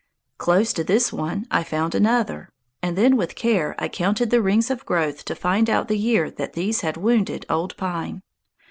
Close 0.39 0.73
to 0.73 0.83
this 0.83 1.13
one 1.13 1.45
I 1.51 1.63
found 1.63 1.93
another, 1.93 2.49
and 2.81 2.97
then 2.97 3.15
with 3.17 3.35
care 3.35 3.75
I 3.77 3.87
counted 3.87 4.31
the 4.31 4.41
rings 4.41 4.71
of 4.71 4.83
growth 4.83 5.23
to 5.25 5.35
find 5.35 5.69
out 5.69 5.89
the 5.89 5.95
year 5.99 6.31
that 6.31 6.53
these 6.53 6.81
had 6.81 6.97
wounded 6.97 7.45
Old 7.51 7.77
Pine. 7.77 8.23